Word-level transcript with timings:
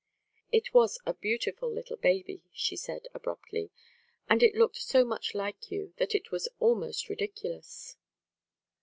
"It 0.51 0.73
was 0.73 0.99
a 1.05 1.13
beautiful 1.13 1.71
little 1.71 1.95
baby," 1.95 2.41
she 2.51 2.75
said, 2.75 3.07
abruptly. 3.13 3.69
"And 4.27 4.41
it 4.41 4.55
looked 4.55 4.77
so 4.81 5.05
much 5.05 5.35
like 5.35 5.69
you 5.69 5.93
that 5.97 6.15
it 6.15 6.31
was 6.31 6.49
almost 6.59 7.07
ridiculous." 7.07 7.97